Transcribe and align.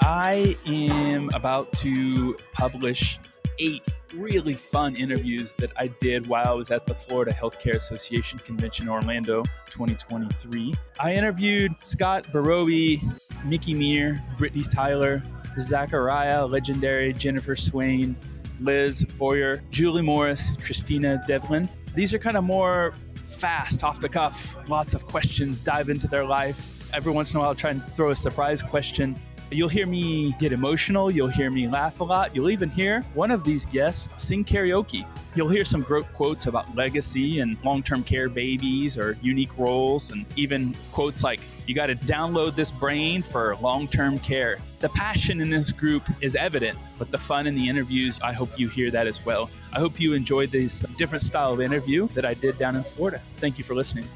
I 0.00 0.56
am 0.66 1.30
about 1.34 1.72
to 1.74 2.36
publish 2.52 3.18
eight 3.58 3.82
really 4.14 4.54
fun 4.54 4.96
interviews 4.96 5.52
that 5.54 5.72
I 5.76 5.88
did 5.88 6.26
while 6.26 6.46
I 6.46 6.52
was 6.52 6.70
at 6.70 6.86
the 6.86 6.94
Florida 6.94 7.32
Healthcare 7.32 7.74
Association 7.74 8.38
Convention 8.40 8.88
Orlando 8.88 9.42
2023. 9.70 10.74
I 10.98 11.14
interviewed 11.14 11.72
Scott 11.82 12.26
Borowy, 12.32 13.00
Mickey 13.44 13.74
Meir, 13.74 14.22
Brittney 14.38 14.68
Tyler, 14.68 15.22
Zachariah, 15.58 16.46
legendary 16.46 17.12
Jennifer 17.12 17.56
Swain, 17.56 18.16
Liz 18.60 19.04
Boyer, 19.04 19.62
Julie 19.70 20.02
Morris, 20.02 20.56
Christina 20.62 21.22
Devlin. 21.26 21.68
These 21.94 22.14
are 22.14 22.18
kind 22.18 22.36
of 22.36 22.44
more 22.44 22.94
fast, 23.26 23.84
off 23.84 24.00
the 24.00 24.08
cuff, 24.08 24.56
lots 24.68 24.94
of 24.94 25.06
questions, 25.06 25.60
dive 25.60 25.88
into 25.88 26.08
their 26.08 26.24
life. 26.24 26.92
Every 26.92 27.12
once 27.12 27.32
in 27.32 27.36
a 27.36 27.40
while, 27.40 27.48
I'll 27.48 27.54
try 27.54 27.70
and 27.70 27.96
throw 27.96 28.10
a 28.10 28.16
surprise 28.16 28.62
question 28.62 29.18
You'll 29.54 29.68
hear 29.68 29.86
me 29.86 30.32
get 30.40 30.50
emotional. 30.50 31.12
You'll 31.12 31.28
hear 31.28 31.48
me 31.48 31.68
laugh 31.68 32.00
a 32.00 32.04
lot. 32.04 32.34
You'll 32.34 32.50
even 32.50 32.68
hear 32.68 33.02
one 33.14 33.30
of 33.30 33.44
these 33.44 33.66
guests 33.66 34.08
sing 34.16 34.44
karaoke. 34.44 35.06
You'll 35.36 35.48
hear 35.48 35.64
some 35.64 35.82
great 35.82 36.12
quotes 36.12 36.48
about 36.48 36.74
legacy 36.74 37.38
and 37.38 37.56
long 37.64 37.80
term 37.80 38.02
care 38.02 38.28
babies 38.28 38.98
or 38.98 39.16
unique 39.22 39.56
roles, 39.56 40.10
and 40.10 40.26
even 40.34 40.74
quotes 40.90 41.22
like, 41.22 41.40
You 41.68 41.74
got 41.76 41.86
to 41.86 41.94
download 41.94 42.56
this 42.56 42.72
brain 42.72 43.22
for 43.22 43.54
long 43.58 43.86
term 43.86 44.18
care. 44.18 44.58
The 44.80 44.88
passion 44.88 45.40
in 45.40 45.50
this 45.50 45.70
group 45.70 46.02
is 46.20 46.34
evident, 46.34 46.76
but 46.98 47.12
the 47.12 47.18
fun 47.18 47.46
in 47.46 47.54
the 47.54 47.68
interviews, 47.68 48.18
I 48.24 48.32
hope 48.32 48.58
you 48.58 48.68
hear 48.68 48.90
that 48.90 49.06
as 49.06 49.24
well. 49.24 49.50
I 49.72 49.78
hope 49.78 50.00
you 50.00 50.14
enjoyed 50.14 50.50
this 50.50 50.84
different 50.96 51.22
style 51.22 51.52
of 51.52 51.60
interview 51.60 52.08
that 52.08 52.24
I 52.24 52.34
did 52.34 52.58
down 52.58 52.74
in 52.74 52.82
Florida. 52.82 53.20
Thank 53.36 53.58
you 53.58 53.62
for 53.62 53.76
listening. 53.76 54.08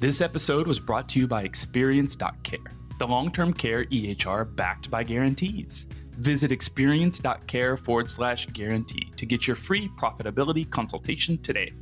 This 0.00 0.20
episode 0.20 0.66
was 0.66 0.80
brought 0.80 1.08
to 1.10 1.20
you 1.20 1.28
by 1.28 1.42
Experience.care 1.42 2.58
the 2.98 3.06
long 3.06 3.30
term 3.30 3.52
care 3.52 3.84
EHR 3.86 4.54
backed 4.56 4.90
by 4.90 5.02
guarantees. 5.02 5.86
Visit 6.18 6.50
experience.care 6.50 7.76
forward 7.76 8.10
slash 8.10 8.46
guarantee 8.46 9.12
to 9.16 9.24
get 9.24 9.46
your 9.46 9.56
free 9.56 9.88
profitability 9.96 10.68
consultation 10.68 11.38
today. 11.38 11.72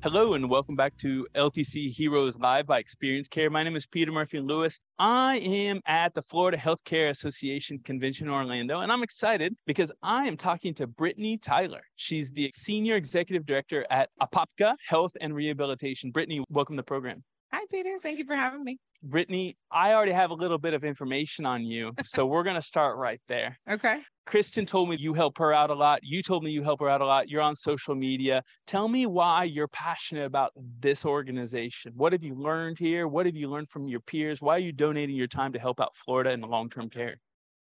Hello 0.00 0.34
and 0.34 0.48
welcome 0.48 0.76
back 0.76 0.96
to 0.98 1.26
LTC 1.34 1.90
Heroes 1.90 2.38
Live 2.38 2.66
by 2.66 2.78
Experience 2.78 3.26
Care. 3.26 3.50
My 3.50 3.64
name 3.64 3.74
is 3.74 3.84
Peter 3.84 4.12
Murphy 4.12 4.38
Lewis. 4.38 4.78
I 5.00 5.38
am 5.38 5.80
at 5.86 6.14
the 6.14 6.22
Florida 6.22 6.56
Healthcare 6.56 7.10
Association 7.10 7.80
Convention 7.80 8.28
in 8.28 8.32
Orlando, 8.32 8.78
and 8.78 8.92
I'm 8.92 9.02
excited 9.02 9.56
because 9.66 9.90
I 10.00 10.28
am 10.28 10.36
talking 10.36 10.72
to 10.74 10.86
Brittney 10.86 11.42
Tyler. 11.42 11.82
She's 11.96 12.30
the 12.30 12.48
Senior 12.54 12.94
Executive 12.94 13.44
Director 13.44 13.84
at 13.90 14.10
Apopka 14.22 14.76
Health 14.86 15.16
and 15.20 15.34
Rehabilitation. 15.34 16.12
Brittney, 16.12 16.44
welcome 16.48 16.76
to 16.76 16.80
the 16.80 16.84
program. 16.86 17.24
Hi, 17.52 17.64
Peter. 17.70 17.98
Thank 18.02 18.18
you 18.18 18.24
for 18.24 18.34
having 18.34 18.62
me. 18.62 18.78
Brittney, 19.06 19.56
I 19.70 19.94
already 19.94 20.12
have 20.12 20.30
a 20.30 20.34
little 20.34 20.58
bit 20.58 20.74
of 20.74 20.84
information 20.84 21.46
on 21.46 21.64
you. 21.64 21.92
So 22.04 22.26
we're 22.26 22.42
going 22.42 22.56
to 22.56 22.62
start 22.62 22.96
right 22.96 23.20
there. 23.28 23.58
Okay. 23.70 24.02
Kristen 24.26 24.66
told 24.66 24.88
me 24.88 24.96
you 24.98 25.14
help 25.14 25.38
her 25.38 25.52
out 25.52 25.70
a 25.70 25.74
lot. 25.74 26.00
You 26.02 26.22
told 26.22 26.42
me 26.42 26.50
you 26.50 26.62
help 26.62 26.80
her 26.80 26.88
out 26.88 27.00
a 27.00 27.06
lot. 27.06 27.28
You're 27.28 27.42
on 27.42 27.54
social 27.54 27.94
media. 27.94 28.42
Tell 28.66 28.88
me 28.88 29.06
why 29.06 29.44
you're 29.44 29.68
passionate 29.68 30.26
about 30.26 30.52
this 30.80 31.04
organization. 31.04 31.92
What 31.96 32.12
have 32.12 32.22
you 32.22 32.34
learned 32.34 32.78
here? 32.78 33.08
What 33.08 33.26
have 33.26 33.36
you 33.36 33.48
learned 33.48 33.70
from 33.70 33.88
your 33.88 34.00
peers? 34.00 34.42
Why 34.42 34.56
are 34.56 34.60
you 34.60 34.72
donating 34.72 35.16
your 35.16 35.28
time 35.28 35.52
to 35.52 35.58
help 35.58 35.80
out 35.80 35.92
Florida 36.04 36.30
in 36.30 36.40
the 36.40 36.46
long 36.46 36.68
term 36.68 36.90
care? 36.90 37.18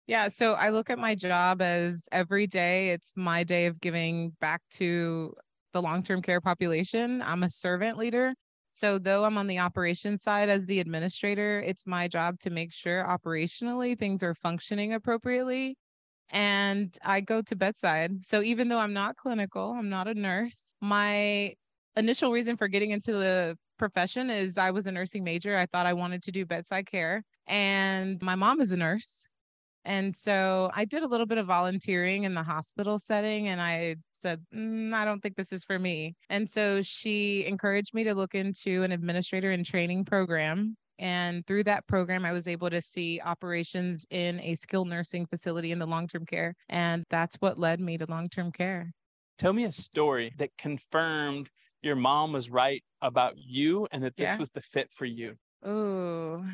Yeah, 0.08 0.28
so 0.28 0.54
I 0.54 0.70
look 0.70 0.90
at 0.90 1.00
my 1.00 1.16
job 1.16 1.62
as 1.62 2.08
every 2.12 2.46
day, 2.46 2.90
it's 2.90 3.14
my 3.16 3.44
day 3.44 3.68
of 3.68 3.80
giving 3.80 4.32
back 4.42 4.62
to 4.72 5.34
the 5.74 5.82
long 5.82 6.04
term 6.04 6.22
care 6.22 6.42
population. 6.42 7.22
I'm 7.22 7.44
a 7.44 7.50
servant 7.50 7.98
leader. 7.98 8.34
So, 8.74 8.98
though 9.00 9.24
I'm 9.24 9.38
on 9.38 9.48
the 9.48 9.60
operations 9.60 10.24
side 10.24 10.50
as 10.50 10.66
the 10.66 10.80
administrator, 10.80 11.62
it's 11.62 11.88
my 11.88 12.08
job 12.08 12.40
to 12.40 12.50
make 12.50 12.74
sure 12.74 13.06
operationally 13.06 13.98
things 13.98 14.24
are 14.24 14.36
functioning 14.36 14.94
appropriately. 14.94 15.78
And 16.30 16.98
I 17.04 17.22
go 17.22 17.42
to 17.44 17.56
bedside. 17.56 18.24
So, 18.26 18.42
even 18.42 18.68
though 18.68 18.80
I'm 18.80 18.94
not 18.94 19.16
clinical, 19.16 19.74
I'm 19.74 19.90
not 19.90 20.08
a 20.08 20.16
nurse, 20.16 20.76
my 20.82 21.54
initial 21.96 22.32
reason 22.32 22.58
for 22.58 22.68
getting 22.68 22.92
into 22.92 23.14
the 23.14 23.56
profession 23.78 24.30
is 24.30 24.58
I 24.58 24.72
was 24.72 24.88
a 24.88 24.92
nursing 24.92 25.24
major. 25.24 25.56
I 25.56 25.68
thought 25.68 25.86
I 25.86 25.94
wanted 25.94 26.24
to 26.24 26.32
do 26.32 26.46
bedside 26.46 26.88
care. 26.88 27.24
And 27.48 28.22
my 28.24 28.36
mom 28.36 28.62
is 28.62 28.72
a 28.72 28.78
nurse. 28.78 29.30
And 29.86 30.16
so 30.16 30.72
I 30.74 30.86
did 30.86 31.04
a 31.04 31.08
little 31.08 31.26
bit 31.26 31.38
of 31.38 31.48
volunteering 31.48 32.24
in 32.24 32.34
the 32.34 32.44
hospital 32.44 32.98
setting 32.98 33.50
and 33.50 33.62
I 33.62 33.96
said, 34.12 34.42
mm, 34.54 34.94
I 34.94 35.06
don't 35.06 35.22
think 35.22 35.36
this 35.36 35.52
is 35.52 35.64
for 35.64 35.80
me. 35.80 36.16
And 36.30 36.50
so 36.50 36.82
she 36.82 37.46
encouraged 37.46 37.94
me 37.94 38.04
to 38.04 38.14
look 38.14 38.36
into 38.36 38.84
an 38.84 38.92
administrator 38.92 39.52
and 39.52 39.66
training 39.66 40.06
program. 40.06 40.78
And 41.00 41.46
through 41.48 41.64
that 41.64 41.86
program, 41.88 42.24
I 42.24 42.32
was 42.32 42.48
able 42.48 42.70
to 42.70 42.82
see 42.82 43.20
operations 43.26 44.06
in 44.10 44.40
a 44.40 44.56
skilled 44.56 44.88
nursing 44.88 45.26
facility 45.26 45.72
in 45.72 45.80
the 45.80 45.88
long 45.88 46.08
term 46.08 46.26
care. 46.26 46.54
And 46.70 47.04
that's 47.10 47.36
what 47.38 47.60
led 47.60 47.80
me 47.80 47.98
to 47.98 48.06
long 48.08 48.30
term 48.30 48.52
care. 48.52 48.92
Tell 49.38 49.54
me 49.54 49.66
a 49.66 49.72
story 49.72 50.34
that 50.38 50.52
confirmed 50.58 51.50
your 51.82 51.96
mom 51.96 52.32
was 52.32 52.50
right 52.50 52.84
about 53.02 53.34
you 53.36 53.88
and 53.92 54.04
that 54.04 54.16
this 54.16 54.30
yeah. 54.30 54.38
was 54.38 54.50
the 54.52 54.62
fit 54.62 54.90
for 54.96 55.06
you. 55.06 55.36
Oh, 55.64 56.46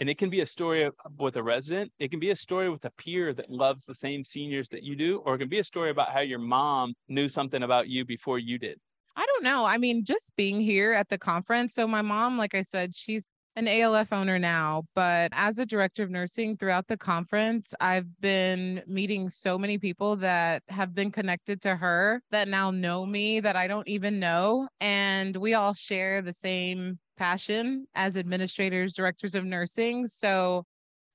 and 0.00 0.08
it 0.08 0.18
can 0.18 0.30
be 0.30 0.40
a 0.40 0.46
story 0.46 0.84
uh, 0.84 0.90
with 1.18 1.36
a 1.36 1.42
resident 1.42 1.90
it 1.98 2.10
can 2.10 2.20
be 2.20 2.30
a 2.30 2.36
story 2.36 2.68
with 2.68 2.84
a 2.84 2.90
peer 2.92 3.32
that 3.32 3.50
loves 3.50 3.84
the 3.84 3.94
same 3.94 4.22
seniors 4.22 4.68
that 4.68 4.82
you 4.82 4.96
do 4.96 5.18
or 5.24 5.34
it 5.34 5.38
can 5.38 5.48
be 5.48 5.58
a 5.58 5.64
story 5.64 5.90
about 5.90 6.10
how 6.10 6.20
your 6.20 6.38
mom 6.38 6.94
knew 7.08 7.28
something 7.28 7.62
about 7.62 7.88
you 7.88 8.04
before 8.04 8.38
you 8.38 8.58
did 8.58 8.78
i 9.16 9.24
don't 9.26 9.44
know 9.44 9.64
i 9.64 9.78
mean 9.78 10.04
just 10.04 10.32
being 10.36 10.60
here 10.60 10.92
at 10.92 11.08
the 11.08 11.18
conference 11.18 11.74
so 11.74 11.86
my 11.86 12.02
mom 12.02 12.38
like 12.38 12.54
i 12.54 12.62
said 12.62 12.94
she's 12.94 13.24
an 13.58 13.66
ALF 13.66 14.12
owner 14.12 14.38
now, 14.38 14.84
but 14.94 15.32
as 15.34 15.58
a 15.58 15.66
director 15.66 16.04
of 16.04 16.10
nursing 16.10 16.56
throughout 16.56 16.86
the 16.86 16.96
conference, 16.96 17.74
I've 17.80 18.06
been 18.20 18.80
meeting 18.86 19.28
so 19.28 19.58
many 19.58 19.78
people 19.78 20.14
that 20.16 20.62
have 20.68 20.94
been 20.94 21.10
connected 21.10 21.60
to 21.62 21.74
her 21.74 22.22
that 22.30 22.46
now 22.46 22.70
know 22.70 23.04
me 23.04 23.40
that 23.40 23.56
I 23.56 23.66
don't 23.66 23.88
even 23.88 24.20
know. 24.20 24.68
And 24.80 25.34
we 25.34 25.54
all 25.54 25.74
share 25.74 26.22
the 26.22 26.32
same 26.32 27.00
passion 27.18 27.86
as 27.94 28.16
administrators, 28.16 28.94
directors 28.94 29.34
of 29.34 29.44
nursing. 29.44 30.06
So 30.06 30.64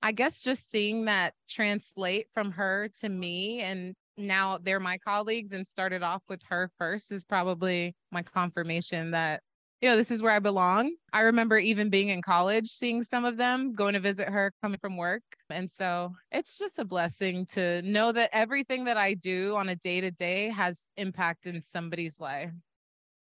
I 0.01 0.11
guess 0.11 0.41
just 0.41 0.69
seeing 0.69 1.05
that 1.05 1.33
translate 1.49 2.27
from 2.33 2.51
her 2.51 2.89
to 2.99 3.09
me 3.09 3.61
and 3.61 3.95
now 4.17 4.59
they're 4.61 4.79
my 4.79 4.97
colleagues 4.97 5.53
and 5.53 5.65
started 5.65 6.03
off 6.03 6.21
with 6.27 6.41
her 6.49 6.69
first 6.77 7.11
is 7.11 7.23
probably 7.23 7.95
my 8.11 8.21
confirmation 8.21 9.11
that 9.11 9.41
you 9.81 9.89
know 9.89 9.95
this 9.97 10.11
is 10.11 10.21
where 10.21 10.31
I 10.31 10.39
belong. 10.39 10.93
I 11.13 11.21
remember 11.21 11.57
even 11.57 11.89
being 11.89 12.09
in 12.09 12.21
college 12.21 12.67
seeing 12.67 13.03
some 13.03 13.25
of 13.25 13.37
them 13.37 13.73
going 13.73 13.93
to 13.93 13.99
visit 13.99 14.29
her 14.29 14.51
coming 14.61 14.77
from 14.79 14.97
work 14.97 15.23
and 15.49 15.71
so 15.71 16.13
it's 16.31 16.57
just 16.57 16.79
a 16.79 16.85
blessing 16.85 17.45
to 17.47 17.81
know 17.81 18.11
that 18.11 18.29
everything 18.33 18.83
that 18.85 18.97
I 18.97 19.13
do 19.13 19.55
on 19.55 19.69
a 19.69 19.75
day 19.77 20.01
to 20.01 20.11
day 20.11 20.49
has 20.49 20.89
impact 20.97 21.47
in 21.47 21.61
somebody's 21.63 22.19
life. 22.19 22.51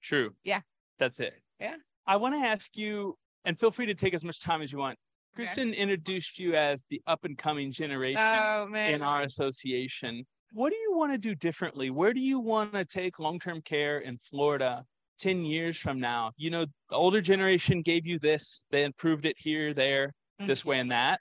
True. 0.01 0.33
Yeah. 0.43 0.61
That's 0.97 1.19
it. 1.19 1.35
Yeah. 1.59 1.75
I 2.07 2.17
want 2.17 2.35
to 2.35 2.39
ask 2.39 2.77
you, 2.77 3.17
and 3.45 3.59
feel 3.59 3.71
free 3.71 3.88
to 3.88 3.93
take 3.93 4.13
as 4.13 4.23
much 4.23 4.41
time 4.41 4.61
as 4.61 4.71
you 4.71 4.77
want. 4.77 4.97
Okay. 5.33 5.43
Kristen 5.43 5.73
introduced 5.73 6.39
you 6.39 6.53
as 6.53 6.83
the 6.89 7.01
up 7.07 7.25
and 7.25 7.38
coming 7.38 7.71
generation 7.71 8.21
oh, 8.25 8.73
in 8.73 9.01
our 9.01 9.23
association. 9.23 10.25
What 10.53 10.71
do 10.71 10.77
you 10.79 10.95
want 10.95 11.11
to 11.11 11.17
do 11.17 11.35
differently? 11.35 11.89
Where 11.89 12.13
do 12.13 12.21
you 12.21 12.39
want 12.39 12.73
to 12.73 12.85
take 12.85 13.19
long 13.19 13.39
term 13.39 13.61
care 13.61 13.99
in 13.99 14.17
Florida 14.17 14.83
10 15.19 15.44
years 15.44 15.77
from 15.77 15.99
now? 15.99 16.31
You 16.38 16.51
know, 16.51 16.65
the 16.89 16.95
older 16.95 17.21
generation 17.21 17.81
gave 17.81 18.05
you 18.05 18.19
this, 18.19 18.63
they 18.71 18.83
improved 18.83 19.25
it 19.25 19.35
here, 19.38 19.73
there, 19.73 20.07
mm-hmm. 20.07 20.47
this 20.47 20.63
way, 20.63 20.79
and 20.79 20.91
that. 20.91 21.19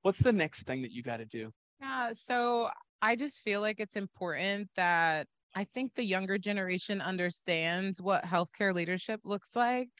What's 0.00 0.18
the 0.18 0.32
next 0.32 0.64
thing 0.64 0.82
that 0.82 0.90
you 0.90 1.02
got 1.02 1.18
to 1.18 1.26
do? 1.26 1.52
Yeah, 1.80 2.10
so 2.12 2.68
I 3.00 3.14
just 3.14 3.42
feel 3.42 3.60
like 3.60 3.78
it's 3.78 3.96
important 3.96 4.68
that 4.74 5.26
I 5.54 5.64
think 5.64 5.94
the 5.94 6.04
younger 6.04 6.38
generation 6.38 7.00
understands 7.00 8.02
what 8.02 8.24
healthcare 8.24 8.74
leadership 8.74 9.20
looks 9.24 9.54
like 9.54 9.90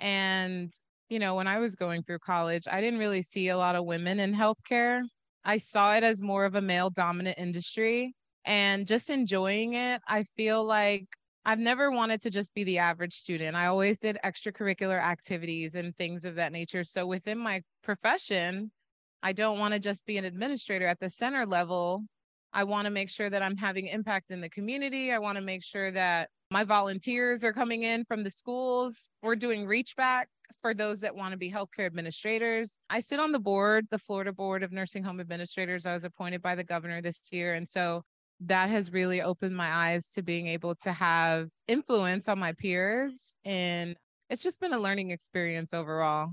and, 0.00 0.72
you 1.08 1.18
know, 1.18 1.36
when 1.36 1.46
I 1.46 1.58
was 1.58 1.76
going 1.76 2.02
through 2.02 2.18
college, 2.20 2.66
I 2.70 2.80
didn't 2.80 2.98
really 2.98 3.22
see 3.22 3.48
a 3.48 3.56
lot 3.56 3.76
of 3.76 3.84
women 3.84 4.18
in 4.18 4.34
healthcare. 4.34 5.02
I 5.44 5.58
saw 5.58 5.94
it 5.94 6.02
as 6.02 6.22
more 6.22 6.44
of 6.44 6.54
a 6.54 6.60
male 6.60 6.90
dominant 6.90 7.38
industry 7.38 8.14
and 8.44 8.86
just 8.86 9.10
enjoying 9.10 9.74
it. 9.74 10.00
I 10.08 10.24
feel 10.36 10.64
like 10.64 11.06
I've 11.44 11.58
never 11.58 11.90
wanted 11.90 12.20
to 12.22 12.30
just 12.30 12.54
be 12.54 12.64
the 12.64 12.78
average 12.78 13.14
student. 13.14 13.56
I 13.56 13.66
always 13.66 13.98
did 13.98 14.18
extracurricular 14.24 15.00
activities 15.00 15.74
and 15.74 15.96
things 15.96 16.24
of 16.24 16.34
that 16.34 16.52
nature. 16.52 16.84
So 16.84 17.06
within 17.06 17.38
my 17.38 17.62
profession, 17.82 18.70
I 19.22 19.32
don't 19.32 19.58
want 19.58 19.74
to 19.74 19.80
just 19.80 20.06
be 20.06 20.18
an 20.18 20.24
administrator 20.24 20.86
at 20.86 21.00
the 21.00 21.10
center 21.10 21.46
level. 21.46 22.02
I 22.52 22.64
want 22.64 22.86
to 22.86 22.90
make 22.90 23.08
sure 23.08 23.30
that 23.30 23.42
I'm 23.42 23.56
having 23.56 23.86
impact 23.86 24.30
in 24.30 24.40
the 24.40 24.48
community. 24.48 25.12
I 25.12 25.18
want 25.18 25.36
to 25.36 25.42
make 25.42 25.62
sure 25.62 25.90
that 25.90 26.28
my 26.50 26.64
volunteers 26.64 27.44
are 27.44 27.52
coming 27.52 27.84
in 27.84 28.04
from 28.04 28.24
the 28.24 28.30
schools. 28.30 29.10
We're 29.22 29.36
doing 29.36 29.66
reach 29.66 29.94
back 29.96 30.28
for 30.62 30.74
those 30.74 31.00
that 31.00 31.14
want 31.14 31.32
to 31.32 31.38
be 31.38 31.50
healthcare 31.50 31.86
administrators. 31.86 32.80
I 32.90 33.00
sit 33.00 33.20
on 33.20 33.30
the 33.30 33.38
board, 33.38 33.86
the 33.90 33.98
Florida 33.98 34.32
Board 34.32 34.64
of 34.64 34.72
Nursing 34.72 35.04
Home 35.04 35.20
Administrators. 35.20 35.86
I 35.86 35.94
was 35.94 36.04
appointed 36.04 36.42
by 36.42 36.56
the 36.56 36.64
governor 36.64 37.00
this 37.00 37.20
year. 37.30 37.54
And 37.54 37.68
so 37.68 38.02
that 38.40 38.68
has 38.68 38.92
really 38.92 39.22
opened 39.22 39.56
my 39.56 39.72
eyes 39.72 40.10
to 40.10 40.22
being 40.22 40.48
able 40.48 40.74
to 40.76 40.92
have 40.92 41.48
influence 41.68 42.28
on 42.28 42.38
my 42.40 42.52
peers. 42.52 43.36
And 43.44 43.94
it's 44.28 44.42
just 44.42 44.60
been 44.60 44.72
a 44.72 44.78
learning 44.78 45.12
experience 45.12 45.72
overall. 45.72 46.32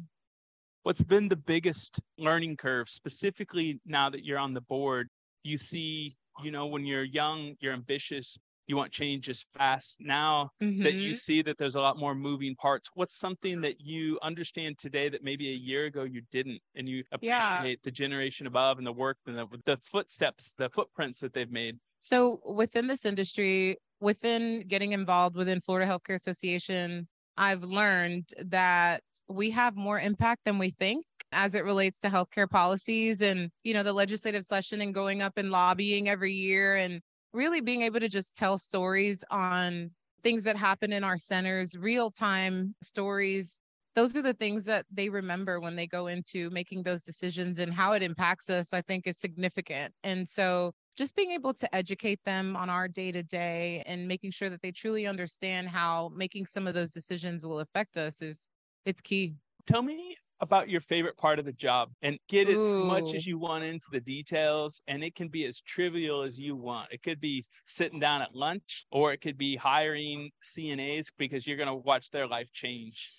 What's 0.82 1.04
been 1.04 1.28
the 1.28 1.36
biggest 1.36 2.00
learning 2.18 2.58
curve, 2.58 2.90
specifically 2.90 3.80
now 3.86 4.10
that 4.10 4.26
you're 4.26 4.40
on 4.40 4.54
the 4.54 4.62
board? 4.62 5.10
You 5.44 5.58
see, 5.58 6.16
you 6.44 6.50
know, 6.50 6.66
when 6.66 6.86
you're 6.86 7.04
young, 7.04 7.56
you're 7.60 7.74
ambitious, 7.74 8.38
you 8.68 8.76
want 8.76 8.92
change 8.92 9.30
as 9.30 9.46
fast. 9.58 9.98
Now 10.00 10.52
mm-hmm. 10.62 10.84
that 10.84 10.94
you 10.94 11.12
mm-hmm. 11.12 11.16
see 11.16 11.42
that 11.42 11.58
there's 11.58 11.76
a 11.76 11.82
lot 11.82 11.98
more 11.98 12.14
moving 12.14 12.56
parts, 12.56 12.90
what's 12.94 13.18
something 13.18 13.62
that 13.62 13.80
you 13.80 14.20
understand 14.22 14.78
today 14.78 15.10
that 15.10 15.24
maybe 15.24 15.50
a 15.50 15.56
year 15.56 15.86
ago 15.86 16.04
you 16.04 16.22
didn't, 16.32 16.62
and 16.76 16.88
you 16.88 17.04
appreciate 17.12 17.30
yeah. 17.32 17.76
the 17.84 17.92
generation 17.92 18.46
above 18.46 18.78
and 18.78 18.86
the 18.86 18.92
work 18.92 19.18
and 19.26 19.38
the, 19.38 19.48
the 19.66 19.78
footsteps, 19.78 20.54
the 20.58 20.70
footprints 20.70 21.20
that 21.22 21.34
they've 21.34 21.52
made? 21.52 21.78
So 22.00 22.42
within 22.46 22.88
this 22.88 23.06
industry, 23.06 23.78
within 24.00 24.64
getting 24.68 24.92
involved 24.92 25.36
within 25.36 25.62
Florida 25.62 25.90
Healthcare 25.90 26.16
Association, 26.16 27.08
I've 27.38 27.64
learned 27.64 28.30
that 28.46 29.02
we 29.30 29.50
have 29.52 29.76
more 29.76 30.00
impact 30.00 30.42
than 30.46 30.58
we 30.58 30.72
think 30.72 31.06
as 31.32 31.56
it 31.56 31.66
relates 31.66 32.00
to 32.00 32.08
healthcare 32.08 32.50
policies 32.50 33.22
and 33.22 33.50
you 33.64 33.74
know 33.74 33.84
the 33.84 33.92
legislative 33.92 34.46
session 34.46 34.82
and 34.82 34.94
going 34.94 35.22
up 35.22 35.34
and 35.38 35.52
lobbying 35.52 36.08
every 36.08 36.32
year 36.32 36.78
and 36.78 37.02
really 37.38 37.62
being 37.62 37.84
able 37.84 38.00
to 38.00 38.10
just 38.10 38.36
tell 38.36 38.58
stories 38.58 39.24
on 39.30 39.92
things 40.24 40.44
that 40.44 40.58
happen 40.58 40.92
in 40.92 41.04
our 41.04 41.18
centers, 41.18 41.78
real 41.78 42.10
time 42.10 42.76
stories. 42.82 43.62
Those 43.96 44.18
are 44.18 44.22
the 44.22 44.34
things 44.34 44.66
that 44.66 44.86
they 44.92 45.10
remember 45.10 45.60
when 45.60 45.76
they 45.76 45.88
go 45.88 46.08
into 46.08 46.50
making 46.50 46.84
those 46.84 47.04
decisions 47.04 47.60
and 47.60 47.74
how 47.74 47.94
it 47.94 48.04
impacts 48.04 48.50
us, 48.50 48.74
I 48.74 48.82
think 48.82 49.08
is 49.08 49.18
significant. 49.18 49.94
And 50.04 50.28
so 50.28 50.74
just 50.98 51.16
being 51.16 51.32
able 51.32 51.54
to 51.54 51.76
educate 51.76 52.20
them 52.26 52.56
on 52.56 52.70
our 52.70 52.88
day 52.88 53.12
to 53.12 53.24
day 53.24 53.84
and 53.86 54.08
making 54.08 54.32
sure 54.32 54.50
that 54.50 54.62
they 54.62 54.72
truly 54.72 55.06
understand 55.08 55.70
how 55.70 56.12
making 56.16 56.48
some 56.48 56.68
of 56.68 56.74
those 56.74 56.92
decisions 56.92 57.46
will 57.46 57.60
affect 57.60 57.98
us 57.98 58.22
is 58.22 58.50
it's 58.86 59.02
key. 59.02 59.36
Tell 59.68 59.84
me 59.84 60.18
about 60.40 60.70
your 60.70 60.82
favorite 60.82 61.18
part 61.18 61.40
of 61.40 61.46
the 61.46 61.54
job 61.54 61.90
and 62.02 62.18
get 62.30 62.48
as 62.48 62.68
Ooh. 62.68 62.86
much 62.86 63.14
as 63.16 63.26
you 63.26 63.38
want 63.38 63.64
into 63.64 63.88
the 63.92 64.00
details 64.00 64.82
and 64.88 65.04
it 65.04 65.16
can 65.16 65.28
be 65.28 65.46
as 65.46 65.62
trivial 65.62 66.22
as 66.22 66.38
you 66.38 66.56
want. 66.56 66.90
It 66.92 67.02
could 67.02 67.20
be 67.20 67.44
sitting 67.66 68.00
down 68.00 68.22
at 68.22 68.36
lunch 68.36 68.86
or 68.92 69.14
it 69.14 69.22
could 69.22 69.38
be 69.38 69.56
hiring 69.56 70.30
cnas 70.44 71.08
because 71.18 71.48
you're 71.48 71.58
going 71.58 71.68
to 71.70 71.76
watch 71.76 72.12
their 72.12 72.28
life 72.28 72.52
change. 72.54 73.10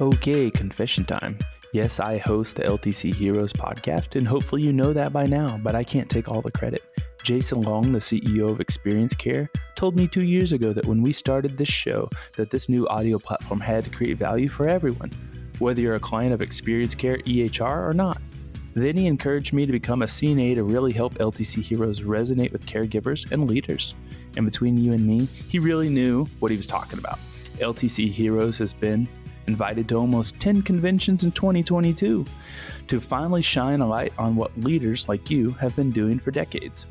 Okay 0.00 0.50
confession 0.50 1.04
time. 1.04 1.38
Yes 1.72 1.98
i 1.98 2.18
host 2.18 2.56
the 2.56 2.62
ltc 2.62 3.12
heroes 3.12 3.52
podcast 3.52 4.16
and 4.16 4.26
hopefully 4.26 4.62
you 4.62 4.72
know 4.72 4.92
that 4.92 5.12
by 5.12 5.26
now 5.26 5.58
but 5.62 5.74
i 5.74 5.82
can't 5.82 6.08
take 6.08 6.30
all 6.30 6.42
the 6.42 6.50
credit. 6.50 6.82
Jason 7.24 7.62
Long, 7.62 7.90
the 7.90 8.00
CEO 8.00 8.50
of 8.50 8.60
Experience 8.60 9.14
Care, 9.14 9.48
told 9.76 9.96
me 9.96 10.06
2 10.06 10.20
years 10.20 10.52
ago 10.52 10.74
that 10.74 10.84
when 10.84 11.00
we 11.00 11.10
started 11.10 11.56
this 11.56 11.70
show 11.70 12.06
that 12.36 12.50
this 12.50 12.68
new 12.68 12.86
audio 12.88 13.18
platform 13.18 13.60
had 13.60 13.82
to 13.84 13.88
create 13.88 14.18
value 14.18 14.46
for 14.46 14.68
everyone 14.68 15.10
whether 15.58 15.80
you're 15.80 15.94
a 15.94 16.00
client 16.00 16.32
of 16.32 16.40
Experience 16.40 16.94
Care 16.94 17.18
EHR 17.18 17.88
or 17.88 17.94
not. 17.94 18.20
Then 18.74 18.96
he 18.96 19.06
encouraged 19.06 19.52
me 19.52 19.66
to 19.66 19.72
become 19.72 20.02
a 20.02 20.06
CNA 20.06 20.56
to 20.56 20.64
really 20.64 20.92
help 20.92 21.14
LTC 21.14 21.62
heroes 21.62 22.00
resonate 22.00 22.50
with 22.52 22.66
caregivers 22.66 23.30
and 23.30 23.48
leaders. 23.48 23.94
And 24.36 24.44
between 24.44 24.76
you 24.76 24.92
and 24.92 25.06
me, 25.06 25.26
he 25.26 25.60
really 25.60 25.88
knew 25.88 26.24
what 26.40 26.50
he 26.50 26.56
was 26.56 26.66
talking 26.66 26.98
about. 26.98 27.18
LTC 27.58 28.10
Heroes 28.10 28.58
has 28.58 28.74
been 28.74 29.06
invited 29.46 29.88
to 29.88 29.94
almost 29.94 30.40
10 30.40 30.62
conventions 30.62 31.22
in 31.22 31.30
2022 31.32 32.24
to 32.88 33.00
finally 33.00 33.42
shine 33.42 33.80
a 33.80 33.86
light 33.86 34.12
on 34.18 34.34
what 34.34 34.58
leaders 34.58 35.08
like 35.08 35.30
you 35.30 35.52
have 35.52 35.76
been 35.76 35.90
doing 35.90 36.18
for 36.18 36.30
decades. 36.30 36.86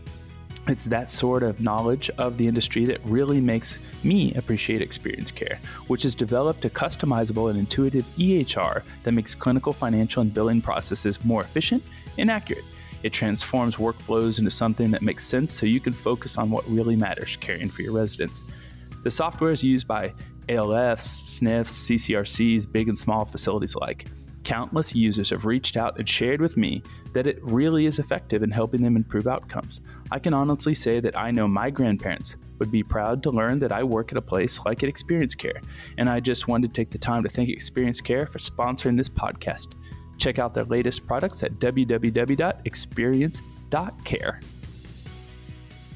It's 0.65 0.85
that 0.85 1.11
sort 1.11 1.43
of 1.43 1.59
knowledge 1.59 2.09
of 2.17 2.37
the 2.37 2.47
industry 2.47 2.85
that 2.85 3.01
really 3.03 3.41
makes 3.41 3.79
me 4.01 4.33
appreciate 4.35 4.81
experience 4.81 5.29
care, 5.29 5.59
which 5.87 6.03
has 6.03 6.15
developed 6.15 6.63
a 6.63 6.69
customizable 6.69 7.49
and 7.49 7.59
intuitive 7.59 8.05
EHR 8.17 8.81
that 9.03 9.11
makes 9.11 9.35
clinical, 9.35 9.73
financial, 9.73 10.21
and 10.21 10.33
billing 10.33 10.61
processes 10.61 11.23
more 11.25 11.41
efficient 11.41 11.83
and 12.17 12.31
accurate. 12.31 12.63
It 13.03 13.11
transforms 13.11 13.75
workflows 13.75 14.39
into 14.39 14.51
something 14.51 14.89
that 14.91 15.01
makes 15.01 15.25
sense 15.25 15.51
so 15.51 15.65
you 15.65 15.81
can 15.81 15.91
focus 15.91 16.37
on 16.37 16.49
what 16.49 16.65
really 16.69 16.95
matters 16.95 17.37
caring 17.41 17.69
for 17.69 17.81
your 17.81 17.91
residents. 17.91 18.45
The 19.03 19.11
software 19.11 19.51
is 19.51 19.65
used 19.65 19.85
by 19.85 20.13
ALFs, 20.47 21.41
SNFs, 21.41 21.91
CCRCs, 21.91 22.71
big 22.71 22.87
and 22.87 22.97
small 22.97 23.25
facilities 23.25 23.75
alike. 23.75 24.05
Countless 24.43 24.93
users 24.93 25.29
have 25.29 25.45
reached 25.45 25.77
out 25.77 25.97
and 25.97 26.05
shared 26.07 26.39
with 26.41 26.57
me 26.57 26.83
that 27.13 27.25
it 27.27 27.39
really 27.41 27.85
is 27.85 27.99
effective 27.99 28.43
in 28.43 28.51
helping 28.51 28.81
them 28.81 28.97
improve 28.97 29.25
outcomes. 29.25 29.79
I 30.11 30.19
can 30.19 30.33
honestly 30.33 30.73
say 30.73 30.99
that 30.99 31.17
I 31.17 31.31
know 31.31 31.47
my 31.47 31.69
grandparents 31.69 32.35
would 32.59 32.69
be 32.69 32.83
proud 32.83 33.23
to 33.23 33.31
learn 33.31 33.59
that 33.59 33.71
I 33.71 33.83
work 33.83 34.11
at 34.11 34.17
a 34.17 34.21
place 34.21 34.59
like 34.65 34.83
at 34.83 34.89
Experience 34.89 35.35
Care, 35.35 35.61
and 35.97 36.09
I 36.09 36.19
just 36.19 36.49
wanted 36.49 36.73
to 36.73 36.75
take 36.81 36.89
the 36.91 36.97
time 36.97 37.23
to 37.23 37.29
thank 37.29 37.47
Experience 37.49 38.01
Care 38.01 38.25
for 38.25 38.39
sponsoring 38.39 38.97
this 38.97 39.09
podcast. 39.09 39.75
Check 40.17 40.39
out 40.39 40.53
their 40.53 40.65
latest 40.65 41.07
products 41.07 41.41
at 41.43 41.53
www.experience.care. 41.53 44.39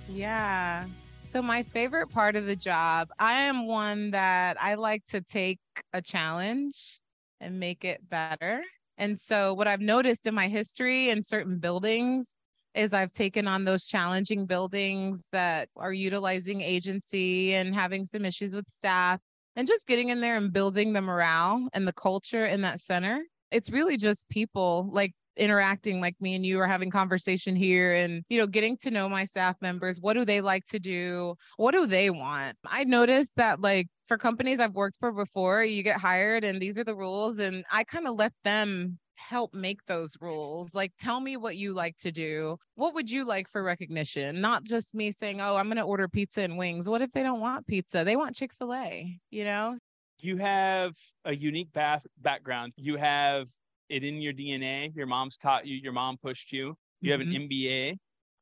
Yeah. 0.10 0.86
So, 1.26 1.42
my 1.42 1.64
favorite 1.64 2.08
part 2.08 2.38
of 2.38 2.46
the 2.46 2.56
job, 2.56 3.10
I 3.20 3.42
am 3.42 3.68
one 3.68 4.12
that 4.12 4.56
I 4.62 4.76
like 4.76 5.04
to 5.08 5.20
take 5.22 5.60
a 5.94 6.02
challenge 6.02 7.02
and 7.40 7.60
make 7.60 7.86
it 7.86 8.08
better. 8.10 8.64
And 8.98 9.20
so, 9.20 9.54
what 9.54 9.68
I've 9.68 9.82
noticed 9.82 10.28
in 10.28 10.34
my 10.34 10.48
history 10.48 11.10
in 11.10 11.22
certain 11.22 11.60
buildings 11.60 12.36
is 12.74 12.94
I've 12.94 13.14
taken 13.14 13.48
on 13.48 13.66
those 13.66 13.86
challenging 13.86 14.46
buildings 14.46 15.28
that 15.32 15.70
are 15.76 15.94
utilizing 15.94 16.62
agency 16.62 17.54
and 17.56 17.74
having 17.74 18.06
some 18.06 18.26
issues 18.26 18.56
with 18.56 18.68
staff 18.68 19.20
and 19.56 19.68
just 19.68 19.88
getting 19.88 20.10
in 20.10 20.22
there 20.22 20.38
and 20.38 20.54
building 20.54 20.94
the 20.94 21.02
morale 21.02 21.68
and 21.74 21.88
the 21.88 21.94
culture 21.94 22.46
in 22.46 22.62
that 22.62 22.80
center. 22.80 23.24
It's 23.52 23.72
really 23.72 23.98
just 23.98 24.30
people 24.30 24.90
like 24.92 25.14
interacting 25.38 26.02
like 26.02 26.16
me 26.20 26.36
and 26.36 26.46
you 26.46 26.60
are 26.60 26.68
having 26.68 26.90
conversation 26.90 27.56
here 27.56 27.94
and 27.94 28.24
you 28.30 28.38
know 28.38 28.48
getting 28.48 28.78
to 28.78 28.92
know 28.92 29.08
my 29.08 29.26
staff 29.26 29.56
members 29.62 30.00
what 30.02 30.14
do 30.14 30.26
they 30.26 30.42
like 30.42 30.66
to 30.66 30.80
do? 30.80 31.36
What 31.58 31.72
do 31.72 31.86
they 31.86 32.10
want? 32.10 32.58
I 32.66 32.84
noticed 32.84 33.34
that 33.38 33.62
like 33.62 33.88
for 34.08 34.18
companies 34.18 34.60
i've 34.60 34.74
worked 34.74 34.98
for 35.00 35.12
before 35.12 35.64
you 35.64 35.84
get 35.84 36.00
hired 36.00 36.44
and 36.44 36.62
these 36.62 36.78
are 36.80 36.84
the 36.86 36.96
rules 36.96 37.40
and 37.40 37.66
i 37.74 37.84
kind 37.84 38.08
of 38.08 38.16
let 38.16 38.32
them 38.46 38.98
help 39.18 39.54
make 39.54 39.84
those 39.86 40.16
rules. 40.22 40.74
Like 40.74 40.94
tell 41.00 41.20
me 41.20 41.38
what 41.38 41.58
you 41.58 41.74
like 41.74 41.98
to 41.98 42.12
do. 42.12 42.58
What 42.76 42.94
would 42.94 43.10
you 43.10 43.26
like 43.26 43.50
for 43.50 43.64
recognition? 43.64 44.40
Not 44.40 44.64
just 44.64 44.96
me 44.96 45.12
saying 45.12 45.42
oh 45.42 45.56
i'm 45.56 45.66
going 45.66 45.78
to 45.78 45.84
order 45.84 46.08
pizza 46.08 46.42
and 46.42 46.58
wings. 46.58 46.88
What 46.88 47.02
if 47.02 47.12
they 47.12 47.24
don't 47.24 47.42
want 47.42 47.68
pizza? 47.68 48.04
They 48.04 48.16
want 48.16 48.36
chick-fil-a 48.36 49.20
you 49.30 49.44
know? 49.44 49.78
You 50.20 50.38
have 50.38 50.96
a 51.26 51.36
unique 51.36 51.72
bath 51.74 52.06
background. 52.22 52.74
You 52.76 52.96
have 52.96 53.48
it 53.90 54.04
in 54.04 54.22
your 54.22 54.34
DNA. 54.34 54.96
Your 54.96 55.08
mom's 55.08 55.38
taught 55.38 55.66
you, 55.66 55.76
your 55.76 55.94
mom 55.94 56.18
pushed 56.18 56.52
you. 56.52 56.76
You 57.02 57.12
mm-hmm. 57.14 57.22
have 57.22 57.42
an 57.42 57.50
MBA. 57.50 57.92
Mm-hmm. 57.92 57.96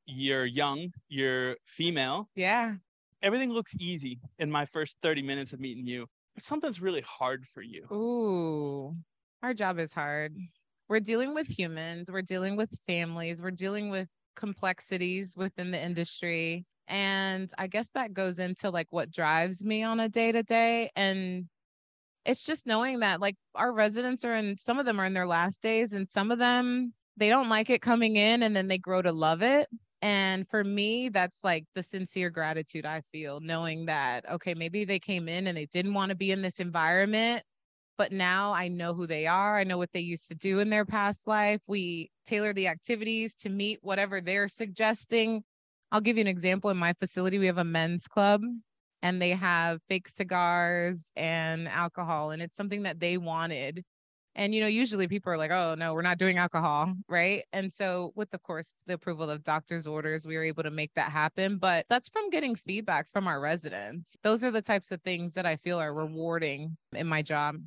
You're 0.07 0.45
young, 0.45 0.91
you're 1.09 1.55
female. 1.65 2.29
Yeah. 2.35 2.75
Everything 3.23 3.51
looks 3.51 3.73
easy 3.79 4.19
in 4.37 4.51
my 4.51 4.65
first 4.65 4.97
30 5.01 5.23
minutes 5.23 5.51
of 5.51 5.59
meeting 5.59 5.87
you, 5.87 6.05
but 6.35 6.43
something's 6.43 6.79
really 6.79 7.01
hard 7.01 7.45
for 7.53 7.63
you. 7.63 7.85
Ooh, 7.91 8.95
our 9.41 9.53
job 9.53 9.79
is 9.79 9.93
hard. 9.93 10.35
We're 10.87 10.99
dealing 10.99 11.33
with 11.33 11.47
humans, 11.47 12.11
we're 12.11 12.21
dealing 12.21 12.55
with 12.55 12.69
families, 12.85 13.41
we're 13.41 13.49
dealing 13.49 13.89
with 13.89 14.07
complexities 14.35 15.35
within 15.35 15.71
the 15.71 15.83
industry. 15.83 16.65
And 16.87 17.51
I 17.57 17.65
guess 17.65 17.89
that 17.95 18.13
goes 18.13 18.37
into 18.37 18.69
like 18.69 18.87
what 18.91 19.09
drives 19.09 19.65
me 19.65 19.81
on 19.81 19.99
a 19.99 20.09
day 20.09 20.31
to 20.31 20.43
day. 20.43 20.91
And 20.95 21.45
it's 22.25 22.43
just 22.43 22.65
knowing 22.65 22.99
that 22.99 23.21
like 23.21 23.35
our 23.53 23.71
residents 23.73 24.25
are 24.25 24.33
in 24.33 24.57
some 24.57 24.79
of 24.79 24.85
them 24.85 24.99
are 24.99 25.05
in 25.05 25.13
their 25.13 25.27
last 25.27 25.61
days 25.61 25.93
and 25.93 26.07
some 26.07 26.31
of 26.31 26.39
them 26.39 26.93
they 27.17 27.29
don't 27.29 27.49
like 27.49 27.69
it 27.69 27.81
coming 27.81 28.15
in 28.17 28.43
and 28.43 28.55
then 28.55 28.67
they 28.67 28.77
grow 28.77 29.01
to 29.01 29.11
love 29.11 29.41
it. 29.41 29.67
And 30.01 30.47
for 30.49 30.63
me 30.63 31.09
that's 31.09 31.43
like 31.43 31.65
the 31.73 31.81
sincere 31.81 32.29
gratitude 32.29 32.85
i 32.85 33.01
feel 33.11 33.39
knowing 33.39 33.85
that 33.85 34.29
okay 34.29 34.53
maybe 34.53 34.85
they 34.85 34.99
came 34.99 35.27
in 35.29 35.47
and 35.47 35.57
they 35.57 35.67
didn't 35.67 35.93
want 35.93 36.09
to 36.09 36.15
be 36.15 36.31
in 36.31 36.41
this 36.41 36.59
environment 36.59 37.43
but 37.97 38.11
now 38.11 38.51
i 38.51 38.67
know 38.67 38.93
who 38.93 39.07
they 39.07 39.25
are. 39.25 39.57
I 39.57 39.63
know 39.63 39.77
what 39.77 39.91
they 39.93 40.01
used 40.01 40.27
to 40.27 40.35
do 40.35 40.59
in 40.59 40.69
their 40.69 40.85
past 40.85 41.27
life. 41.27 41.61
We 41.67 42.11
tailor 42.25 42.53
the 42.53 42.67
activities 42.67 43.33
to 43.35 43.49
meet 43.49 43.79
whatever 43.81 44.21
they're 44.21 44.49
suggesting. 44.49 45.43
I'll 45.91 46.01
give 46.01 46.17
you 46.17 46.21
an 46.21 46.27
example. 46.27 46.69
In 46.69 46.77
my 46.77 46.93
facility 46.93 47.39
we 47.39 47.47
have 47.47 47.57
a 47.57 47.63
men's 47.63 48.07
club 48.07 48.41
and 49.05 49.21
they 49.21 49.29
have 49.29 49.81
fake 49.87 50.07
cigars 50.07 51.11
and 51.15 51.67
alcohol 51.67 52.31
and 52.31 52.41
it's 52.41 52.57
something 52.57 52.81
that 52.83 52.99
they 52.99 53.19
wanted. 53.19 53.83
And 54.33 54.53
you 54.53 54.61
know 54.61 54.67
usually 54.67 55.07
people 55.07 55.31
are 55.31 55.37
like 55.37 55.51
oh 55.51 55.75
no 55.75 55.93
we're 55.93 56.01
not 56.01 56.17
doing 56.17 56.39
alcohol 56.39 56.91
right? 57.07 57.43
And 57.53 57.71
so 57.71 58.11
with 58.15 58.33
of 58.33 58.41
course 58.41 58.73
the 58.87 58.95
approval 58.95 59.29
of 59.29 59.43
doctor's 59.43 59.85
orders 59.85 60.25
we 60.25 60.35
were 60.35 60.43
able 60.43 60.63
to 60.63 60.71
make 60.71 60.91
that 60.95 61.11
happen 61.11 61.57
but 61.57 61.85
that's 61.87 62.09
from 62.09 62.31
getting 62.31 62.55
feedback 62.55 63.05
from 63.13 63.27
our 63.27 63.39
residents. 63.39 64.17
Those 64.23 64.43
are 64.43 64.51
the 64.51 64.61
types 64.61 64.91
of 64.91 64.99
things 65.03 65.33
that 65.33 65.45
i 65.45 65.55
feel 65.55 65.77
are 65.77 65.93
rewarding 65.93 66.75
in 66.93 67.05
my 67.05 67.21
job. 67.21 67.57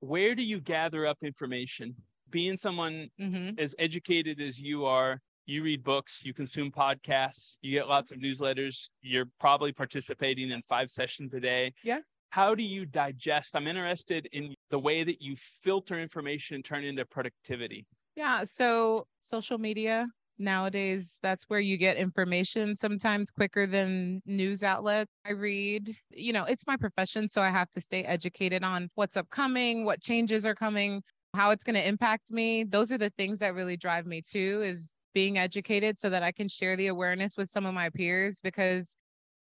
Where 0.00 0.34
do 0.34 0.42
you 0.42 0.58
gather 0.58 1.06
up 1.06 1.18
information? 1.22 1.94
Being 2.30 2.56
someone 2.56 3.10
mm-hmm. 3.20 3.58
as 3.58 3.74
educated 3.78 4.40
as 4.40 4.58
you 4.58 4.86
are 4.86 5.20
you 5.46 5.62
read 5.62 5.82
books, 5.82 6.24
you 6.24 6.32
consume 6.32 6.70
podcasts, 6.70 7.56
you 7.62 7.72
get 7.72 7.88
lots 7.88 8.12
of 8.12 8.18
newsletters, 8.18 8.90
you're 9.00 9.26
probably 9.40 9.72
participating 9.72 10.50
in 10.50 10.62
five 10.68 10.90
sessions 10.90 11.34
a 11.34 11.40
day. 11.40 11.72
Yeah. 11.82 11.98
How 12.30 12.54
do 12.54 12.62
you 12.62 12.86
digest? 12.86 13.54
I'm 13.56 13.66
interested 13.66 14.28
in 14.32 14.54
the 14.70 14.78
way 14.78 15.04
that 15.04 15.20
you 15.20 15.36
filter 15.36 16.00
information 16.00 16.54
and 16.54 16.64
turn 16.64 16.84
into 16.84 17.04
productivity? 17.04 17.86
Yeah. 18.16 18.44
So 18.44 19.06
social 19.20 19.58
media 19.58 20.06
nowadays, 20.38 21.18
that's 21.22 21.44
where 21.48 21.60
you 21.60 21.76
get 21.76 21.96
information 21.96 22.74
sometimes 22.74 23.30
quicker 23.30 23.66
than 23.66 24.22
news 24.24 24.62
outlets. 24.62 25.10
I 25.26 25.32
read, 25.32 25.94
you 26.10 26.32
know, 26.32 26.44
it's 26.44 26.66
my 26.66 26.76
profession. 26.76 27.28
So 27.28 27.42
I 27.42 27.50
have 27.50 27.70
to 27.72 27.80
stay 27.80 28.02
educated 28.04 28.64
on 28.64 28.88
what's 28.94 29.16
upcoming, 29.16 29.84
what 29.84 30.00
changes 30.00 30.46
are 30.46 30.54
coming, 30.54 31.02
how 31.34 31.50
it's 31.50 31.64
going 31.64 31.76
to 31.76 31.86
impact 31.86 32.32
me. 32.32 32.64
Those 32.64 32.90
are 32.92 32.98
the 32.98 33.10
things 33.18 33.38
that 33.40 33.54
really 33.54 33.76
drive 33.76 34.06
me 34.06 34.22
too, 34.22 34.62
is 34.64 34.94
being 35.14 35.38
educated 35.38 35.98
so 35.98 36.10
that 36.10 36.22
I 36.22 36.32
can 36.32 36.48
share 36.48 36.76
the 36.76 36.88
awareness 36.88 37.36
with 37.36 37.50
some 37.50 37.66
of 37.66 37.74
my 37.74 37.90
peers 37.90 38.40
because 38.42 38.96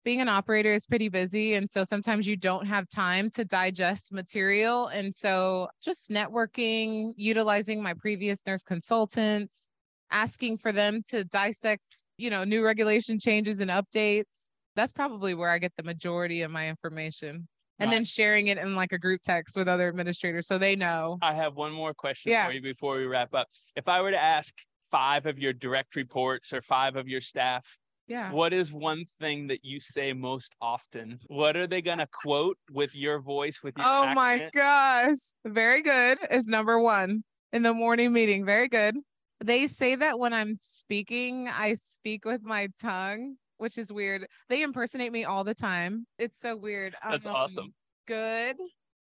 being 0.04 0.22
an 0.22 0.30
operator 0.30 0.72
is 0.72 0.86
pretty 0.86 1.10
busy. 1.10 1.56
And 1.56 1.70
so 1.70 1.84
sometimes 1.84 2.28
you 2.28 2.38
don't 2.38 2.66
have 2.66 2.88
time 2.88 3.30
to 3.32 3.44
digest 3.44 4.14
material. 4.14 4.88
And 4.88 5.14
so 5.14 5.68
just 5.82 6.10
networking, 6.10 7.12
utilizing 7.18 7.84
my 7.84 7.94
previous 7.94 8.42
nurse 8.48 8.64
consultants, 8.64 9.70
asking 10.10 10.58
for 10.58 10.72
them 10.72 11.02
to 11.10 11.26
dissect, 11.26 11.84
you 12.18 12.30
know, 12.30 12.46
new 12.46 12.64
regulation 12.64 13.20
changes 13.20 13.60
and 13.60 13.70
updates. 13.70 14.50
That's 14.78 14.94
probably 14.94 15.34
where 15.34 15.50
I 15.50 15.60
get 15.60 15.74
the 15.76 15.84
majority 15.84 16.42
of 16.44 16.52
my 16.52 16.70
information. 16.70 17.48
And 17.80 17.92
then 17.92 18.06
sharing 18.06 18.48
it 18.48 18.58
in 18.58 18.76
like 18.76 18.92
a 18.92 18.98
group 18.98 19.22
text 19.24 19.56
with 19.56 19.68
other 19.68 19.88
administrators 19.88 20.48
so 20.48 20.58
they 20.58 20.76
know. 20.76 21.20
I 21.22 21.34
have 21.34 21.56
one 21.56 21.72
more 21.72 21.94
question 21.94 22.32
Yeah. 22.32 22.48
for 22.48 22.54
you 22.54 22.62
before 22.62 22.96
we 22.96 23.06
wrap 23.06 23.36
up. 23.36 23.48
If 23.76 23.88
I 23.88 24.02
were 24.02 24.10
to 24.10 24.20
ask 24.20 24.52
five 24.92 25.26
of 25.26 25.40
your 25.40 25.54
direct 25.54 25.96
reports 25.96 26.54
or 26.54 26.62
five 26.62 26.96
of 26.96 27.08
your 27.08 27.22
staff, 27.22 27.78
Yeah. 28.08 28.32
what 28.32 28.54
is 28.54 28.72
one 28.72 29.06
thing 29.20 29.48
that 29.48 29.64
you 29.64 29.80
say 29.80 30.14
most 30.14 30.56
often? 30.62 31.20
What 31.28 31.56
are 31.58 31.68
they 31.68 31.82
going 31.82 31.98
to 32.00 32.08
quote 32.08 32.58
with 32.72 32.96
your 32.96 33.20
voice, 33.22 33.62
with 33.64 33.78
your 33.78 33.86
Oh 33.88 34.14
my 34.14 34.50
gosh. 34.54 35.18
Very 35.46 35.82
good 35.82 36.20
is 36.32 36.48
number 36.48 36.80
one 36.80 37.24
in 37.54 37.64
the 37.64 37.74
morning 37.74 38.14
meeting. 38.14 38.46
Very 38.46 38.68
good. 38.68 38.96
They 39.44 39.68
say 39.68 39.96
that 39.96 40.18
when 40.18 40.34
I'm 40.34 40.56
speaking, 40.56 41.48
I 41.48 41.76
speak 41.76 42.26
with 42.26 42.42
my 42.44 42.70
tongue, 42.82 43.36
which 43.58 43.78
is 43.78 43.92
weird. 43.94 44.26
They 44.50 44.64
impersonate 44.64 45.12
me 45.12 45.26
all 45.26 45.44
the 45.44 45.54
time. 45.54 46.08
It's 46.18 46.40
so 46.40 46.58
weird. 46.58 46.96
That's 47.04 47.26
Um, 47.26 47.36
awesome. 47.36 47.74
Good. 48.08 48.58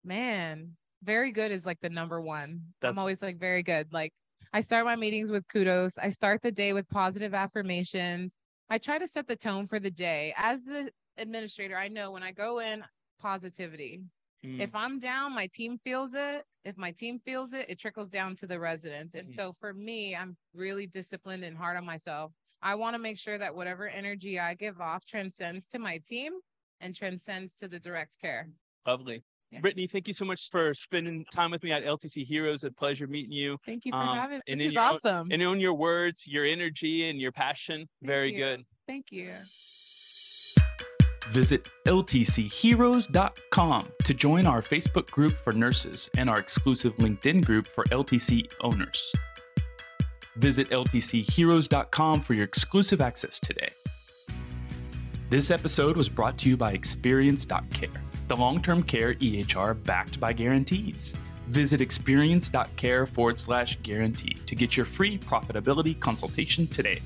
Man, 0.05 0.77
very 1.03 1.33
good 1.33 1.51
is 1.51 1.67
like 1.67 1.81
the 1.81 1.91
number 1.91 2.21
one. 2.21 2.61
That's- 2.81 2.97
I'm 2.97 2.99
always 3.01 3.23
like, 3.23 3.39
very 3.39 3.63
good. 3.63 3.93
Like, 3.93 4.13
I 4.53 4.61
start 4.63 4.85
my 4.85 4.97
meetings 4.97 5.31
with 5.31 5.47
kudos. 5.49 5.97
I 5.99 6.11
start 6.11 6.43
the 6.43 6.53
day 6.53 6.73
with 6.73 6.89
positive 6.89 7.35
affirmations. 7.35 8.37
I 8.69 8.79
try 8.79 8.99
to 8.99 9.07
set 9.09 9.27
the 9.27 9.37
tone 9.37 9.67
for 9.69 9.79
the 9.81 9.91
day. 9.91 10.35
As 10.37 10.65
the 10.65 10.93
administrator, 11.17 11.77
I 11.77 11.89
know 11.89 12.11
when 12.13 12.23
I 12.23 12.33
go 12.33 12.59
in, 12.61 12.85
positivity. 13.19 14.03
Mm, 14.45 14.59
If 14.59 14.75
I'm 14.75 14.99
down, 14.99 15.35
my 15.35 15.47
team 15.53 15.79
feels 15.79 16.15
it. 16.15 16.45
If 16.65 16.77
my 16.77 16.93
team 16.93 17.19
feels 17.21 17.53
it, 17.53 17.71
it 17.71 17.79
trickles 17.79 18.09
down 18.09 18.35
to 18.37 18.47
the 18.47 18.61
residents. 18.61 19.15
And 19.15 19.31
Mhm. 19.31 19.33
so 19.33 19.55
for 19.61 19.73
me, 19.73 20.15
I'm 20.15 20.37
really 20.53 20.87
disciplined 20.87 21.45
and 21.45 21.57
hard 21.57 21.77
on 21.77 21.85
myself. 21.87 22.33
I 22.61 22.75
want 22.75 22.95
to 22.95 22.99
make 22.99 23.19
sure 23.19 23.39
that 23.39 23.55
whatever 23.55 23.89
energy 23.89 24.39
I 24.39 24.55
give 24.55 24.81
off 24.81 25.07
transcends 25.07 25.69
to 25.71 25.79
my 25.79 25.99
team 25.99 26.41
and 26.81 26.95
transcends 26.95 27.55
to 27.57 27.69
the 27.69 27.81
direct 27.81 28.19
care. 28.21 28.51
lovely. 28.87 29.25
Yeah. 29.51 29.61
Brittney, 29.61 29.91
thank 29.91 30.07
you 30.07 30.15
so 30.15 30.25
much 30.25 30.49
for 30.51 30.73
spending 30.75 31.25
time 31.35 31.51
with 31.51 31.63
me 31.65 31.73
at 31.73 31.85
LTC 31.85 32.25
Heroes. 32.25 32.63
A 32.65 32.71
pleasure 32.71 33.07
meeting 33.09 33.33
you. 33.33 33.59
Thank 33.67 33.85
you 33.85 33.91
for 33.93 33.99
Um, 33.99 34.17
having 34.17 34.39
me. 34.39 34.43
and 34.49 34.61
This 34.61 34.69
is 34.69 34.75
your 34.75 34.83
own- 34.85 34.95
awesome. 34.97 35.29
And 35.33 35.43
on 35.43 35.59
your 35.59 35.75
words, 35.75 36.25
your 36.27 36.45
energy, 36.45 37.09
and 37.09 37.19
your 37.21 37.33
passion, 37.33 37.89
very 38.03 38.31
you. 38.33 38.39
good. 38.39 38.65
Thank 38.87 39.11
you. 39.11 39.33
Visit 41.31 41.65
ltcheroes.com 41.87 43.89
to 44.05 44.15
join 44.15 44.47
our 44.47 44.63
Facebook 44.63 45.11
group 45.11 45.37
for 45.45 45.53
nurses 45.53 46.09
and 46.17 46.29
our 46.31 46.39
exclusive 46.39 46.97
LinkedIn 46.97 47.45
group 47.45 47.69
for 47.69 47.85
LTC 47.93 48.49
owners. 48.63 49.13
Visit 50.37 50.71
ltcheroes.com 50.71 52.21
for 52.23 52.35
your 52.35 52.45
exclusive 52.45 53.01
access 53.01 53.39
today. 53.39 53.71
This 55.29 55.51
episode 55.53 55.97
was 55.97 56.09
brought 56.09 56.37
to 56.39 56.49
you 56.49 56.57
by 56.57 56.73
Experience.care, 56.73 57.91
the 58.31 58.37
long 58.37 58.63
term 58.63 58.81
care 58.85 59.15
EHR 59.15 59.83
backed 59.85 60.21
by 60.21 60.33
guarantees. 60.33 61.17
Visit 61.49 61.81
experience.care 61.81 63.07
forward 63.07 63.41
slash 63.41 63.77
guarantee 63.83 64.37
to 64.47 64.55
get 64.55 64.77
your 64.77 64.87
free 64.87 65.19
profitability 65.19 65.99
consultation 65.99 66.69
today. 66.69 67.03